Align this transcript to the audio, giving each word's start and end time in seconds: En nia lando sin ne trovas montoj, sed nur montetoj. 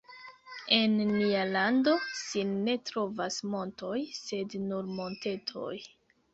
En 0.77 0.95
nia 1.09 1.43
lando 1.49 1.93
sin 2.21 2.55
ne 2.69 2.75
trovas 2.93 3.39
montoj, 3.57 3.95
sed 4.25 4.59
nur 4.67 4.93
montetoj. 4.99 5.73